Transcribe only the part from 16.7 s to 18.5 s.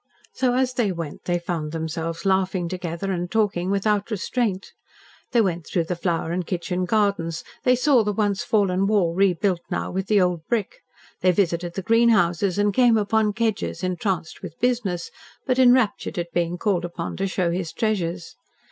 upon to show his treasures.